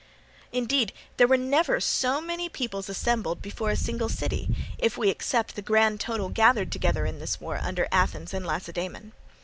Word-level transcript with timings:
Indeed, 0.51 0.93
there 1.17 1.27
were 1.27 1.37
never 1.37 1.79
so 1.79 2.19
many 2.19 2.49
peoples 2.49 2.89
assembled 2.89 3.39
before 3.39 3.69
a 3.69 3.75
single 3.75 4.09
city, 4.09 4.49
if 4.79 4.97
we 4.97 5.11
except 5.11 5.55
the 5.55 5.61
grand 5.61 5.99
total 5.99 6.29
gathered 6.29 6.71
together 6.71 7.05
in 7.05 7.19
this 7.19 7.39
war 7.39 7.59
under 7.61 7.87
Athens 7.91 8.33
and 8.33 8.43
Lacedaemon. 8.43 9.13